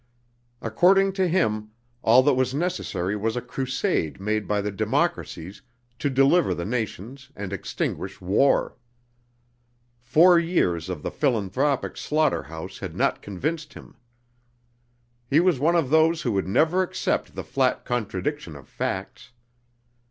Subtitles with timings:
[0.63, 1.69] According to him,
[2.01, 5.61] all that was necessary was a crusade made by the democracies
[5.99, 8.75] to deliver the nations and extinguish war.
[9.99, 13.95] Four years of the philanthropic slaughterhouse had not convinced him.
[15.29, 19.33] He was one of those who will never accept the flat contradiction of facts.